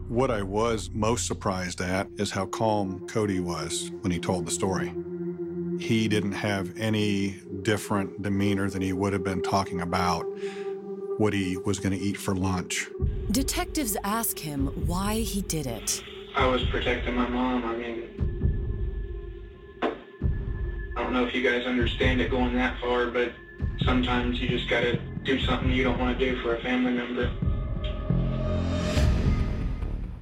[0.07, 4.51] What I was most surprised at is how calm Cody was when he told the
[4.51, 4.93] story.
[5.79, 10.23] He didn't have any different demeanor than he would have been talking about
[11.19, 12.89] what he was going to eat for lunch.
[13.31, 16.03] Detectives ask him why he did it.
[16.35, 17.65] I was protecting my mom.
[17.65, 18.28] I mean, I
[21.09, 23.31] don't know if you guys understand it going that far, but
[23.83, 27.31] sometimes you just gotta do something you don't want to do for a family member.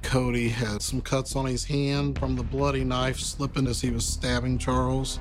[0.00, 4.06] Cody had some cuts on his hand from the bloody knife slipping as he was
[4.06, 5.20] stabbing Charles.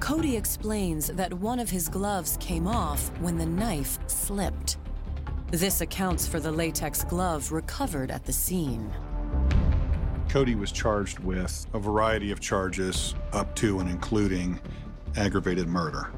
[0.00, 4.78] Cody explains that one of his gloves came off when the knife slipped.
[5.50, 8.90] This accounts for the latex glove recovered at the scene.
[10.34, 14.58] Cody was charged with a variety of charges, up to and including
[15.14, 16.10] aggravated murder.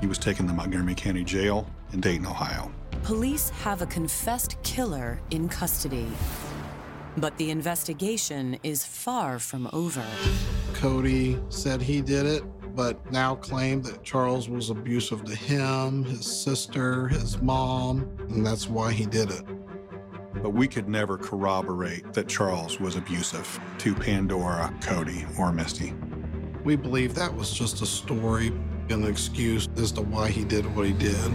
[0.00, 2.72] He was taken to Montgomery County Jail in Dayton, Ohio.
[3.04, 6.08] Police have a confessed killer in custody.
[7.16, 10.04] But the investigation is far from over.
[10.72, 12.42] Cody said he did it,
[12.74, 18.00] but now claimed that Charles was abusive to him, his sister, his mom,
[18.30, 19.44] and that's why he did it.
[20.44, 25.94] But we could never corroborate that Charles was abusive to Pandora, Cody, or Misty.
[26.64, 28.48] We believe that was just a story,
[28.90, 31.32] an excuse as to why he did what he did.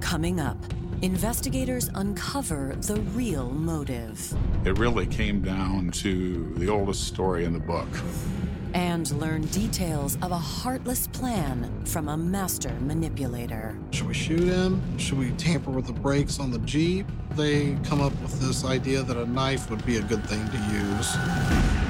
[0.00, 0.56] Coming up,
[1.02, 4.34] investigators uncover the real motive
[4.64, 7.88] It really came down to the oldest story in the book.
[8.76, 13.74] And learn details of a heartless plan from a master manipulator.
[13.90, 14.98] Should we shoot him?
[14.98, 17.06] Should we tamper with the brakes on the Jeep?
[17.36, 20.58] They come up with this idea that a knife would be a good thing to
[20.74, 21.85] use.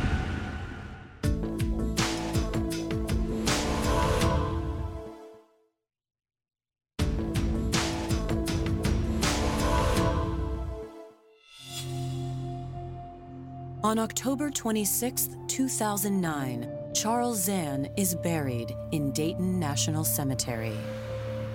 [13.87, 20.77] On October 26, 2009, Charles Zahn is buried in Dayton National Cemetery.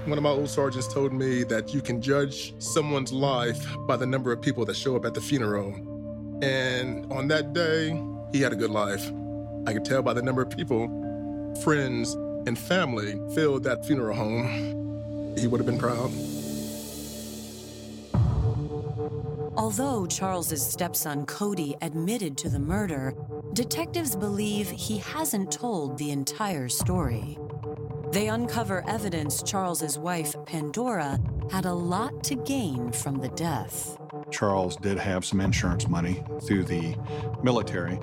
[0.06, 4.06] One of my old sergeants told me that you can judge someone's life by the
[4.06, 5.76] number of people that show up at the funeral.
[6.42, 8.02] And on that day,
[8.32, 9.12] he had a good life.
[9.68, 10.88] I could tell by the number of people,
[11.66, 12.14] friends,
[12.48, 15.36] and family filled that funeral home.
[15.38, 16.10] He would have been proud.
[19.58, 23.14] Although Charles's stepson Cody admitted to the murder,
[23.52, 27.38] detectives believe he hasn't told the entire story.
[28.12, 31.20] They uncover evidence Charles's wife Pandora
[31.52, 33.98] had a lot to gain from the death.
[34.32, 36.96] Charles did have some insurance money through the
[37.44, 38.00] military.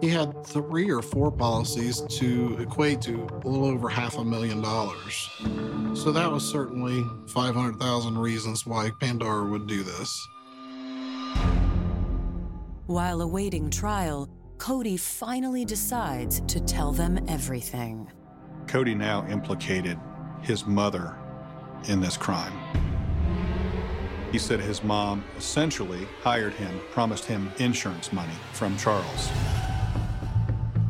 [0.00, 4.62] He had three or four policies to equate to a little over half a million
[4.62, 5.28] dollars.
[5.94, 10.28] So that was certainly 500,000 reasons why Pandora would do this.
[12.86, 14.28] While awaiting trial,
[14.58, 18.08] Cody finally decides to tell them everything.
[18.68, 19.98] Cody now implicated
[20.42, 21.16] his mother
[21.88, 22.52] in this crime.
[24.30, 29.30] He said his mom essentially hired him, promised him insurance money from Charles.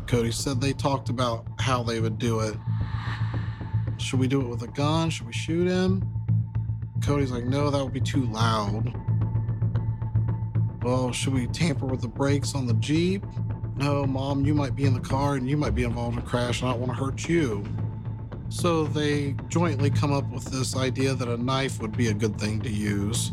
[0.06, 2.56] Cody said they talked about how they would do it.
[3.96, 5.08] Should we do it with a gun?
[5.08, 6.06] Should we shoot him?
[7.02, 8.94] Cody's like, no, that would be too loud.
[10.86, 13.24] Well, should we tamper with the brakes on the Jeep?
[13.74, 16.24] No, Mom, you might be in the car and you might be involved in a
[16.24, 17.64] crash and I don't want to hurt you.
[18.50, 22.38] So they jointly come up with this idea that a knife would be a good
[22.38, 23.32] thing to use.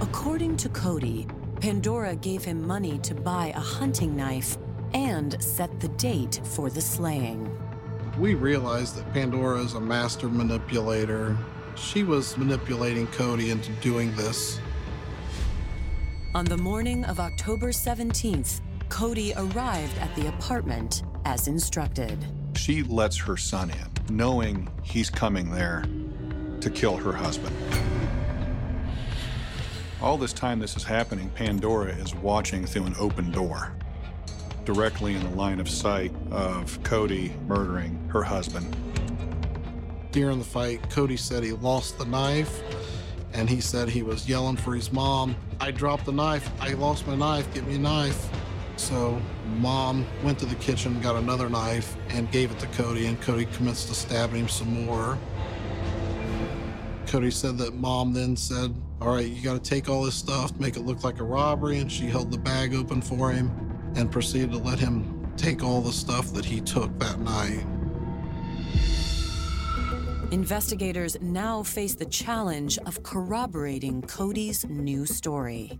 [0.00, 1.28] According to Cody,
[1.60, 4.58] Pandora gave him money to buy a hunting knife
[4.92, 7.48] and set the date for the slaying.
[8.18, 11.38] We realized that Pandora is a master manipulator.
[11.76, 14.58] She was manipulating Cody into doing this.
[16.34, 22.18] On the morning of October 17th, Cody arrived at the apartment as instructed.
[22.56, 25.84] She lets her son in, knowing he's coming there
[26.60, 27.54] to kill her husband.
[30.02, 33.72] All this time this is happening, Pandora is watching through an open door,
[34.64, 38.76] directly in the line of sight of Cody murdering her husband.
[40.10, 42.60] During the fight, Cody said he lost the knife
[43.34, 45.36] and he said he was yelling for his mom.
[45.60, 46.48] I dropped the knife.
[46.60, 47.52] I lost my knife.
[47.52, 48.28] Get me a knife.
[48.76, 49.20] So
[49.56, 53.46] mom went to the kitchen, got another knife, and gave it to Cody, and Cody
[53.46, 55.18] commenced to stab him some more.
[57.06, 60.58] Cody said that mom then said, All right, you got to take all this stuff,
[60.58, 61.78] make it look like a robbery.
[61.78, 63.50] And she held the bag open for him
[63.94, 67.64] and proceeded to let him take all the stuff that he took that night.
[70.34, 75.78] Investigators now face the challenge of corroborating Cody's new story.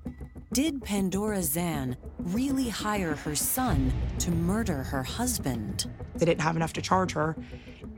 [0.53, 5.91] Did Pandora Zahn really hire her son to murder her husband?
[6.15, 7.37] They didn't have enough to charge her,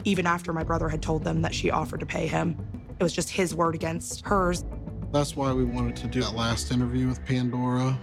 [0.04, 2.56] even after my brother had told them that she offered to pay him.
[2.98, 4.64] It was just his word against hers.
[5.12, 7.98] That's why we wanted to do that last interview with Pandora.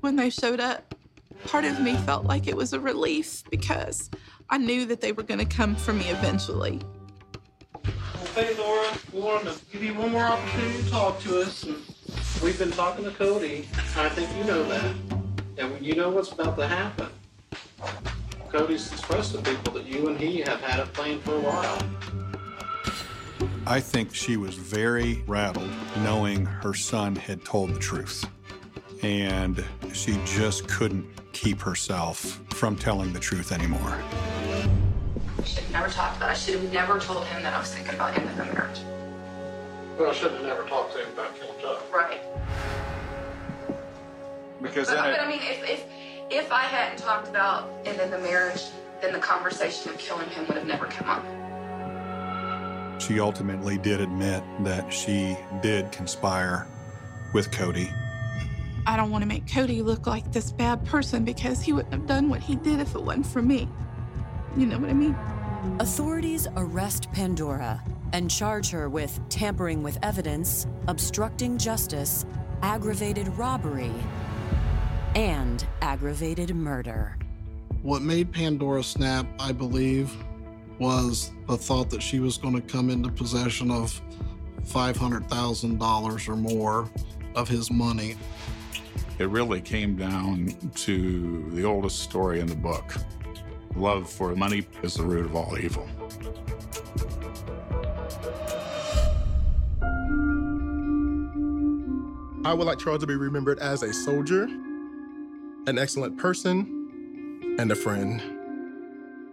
[0.00, 0.94] When they showed up,
[1.46, 4.10] part of me felt like it was a relief because
[4.48, 6.80] I knew that they were going to come for me eventually.
[8.34, 11.64] Hey, Laura, we wanted to give you one more opportunity to talk to us.
[11.64, 11.76] And
[12.42, 13.68] we've been talking to Cody.
[13.96, 14.94] I think you know that.
[15.58, 17.08] And you know what's about to happen.
[18.52, 21.82] Cody's expressed to people that you and he have had a plan for a while.
[23.66, 28.24] I think she was very rattled knowing her son had told the truth.
[29.02, 33.98] And she just couldn't keep herself from telling the truth anymore.
[35.38, 36.32] We should have never talked about it.
[36.32, 38.80] I should have never told him that I was thinking about ending the marriage.
[39.98, 41.92] Well, I should have never talked to him about killing Chuck.
[41.92, 42.20] Right.
[44.62, 45.84] Because But, then but it, I mean, if, if
[46.30, 48.62] if I hadn't talked about ending the marriage,
[49.00, 51.24] then the conversation of killing him would have never come up.
[53.00, 56.66] she ultimately did admit that she did conspire
[57.32, 57.92] with Cody.
[58.88, 62.06] I don't want to make Cody look like this bad person because he wouldn't have
[62.06, 63.68] done what he did if it wasn't for me.
[64.56, 65.16] You know what I mean?
[65.80, 67.82] Authorities arrest Pandora
[68.12, 72.24] and charge her with tampering with evidence, obstructing justice,
[72.62, 73.92] aggravated robbery,
[75.16, 77.18] and aggravated murder.
[77.82, 80.14] What made Pandora snap, I believe,
[80.78, 84.00] was the thought that she was going to come into possession of
[84.64, 86.88] $500,000 or more
[87.34, 88.16] of his money.
[89.18, 92.94] It really came down to the oldest story in the book.
[93.74, 95.88] Love for money is the root of all evil.
[102.44, 107.74] I would like Charles to be remembered as a soldier, an excellent person, and a
[107.74, 108.22] friend.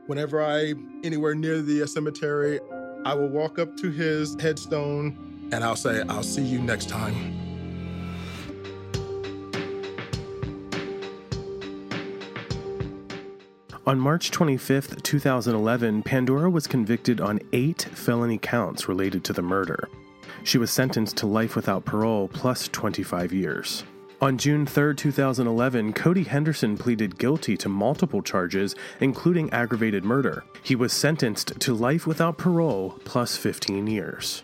[0.08, 0.74] Whenever I
[1.04, 2.60] anywhere near the cemetery,
[3.06, 7.43] I will walk up to his headstone and I'll say, "I'll see you next time."
[13.86, 19.90] On March 25, 2011, Pandora was convicted on eight felony counts related to the murder.
[20.46, 23.84] She was sentenced to life without parole plus 25 years.
[24.22, 30.46] On June 3, 2011, Cody Henderson pleaded guilty to multiple charges, including aggravated murder.
[30.64, 34.44] He was sentenced to life without parole plus 15 years.